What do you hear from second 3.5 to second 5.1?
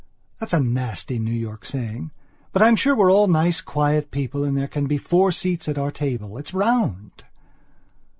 quiet people and there can be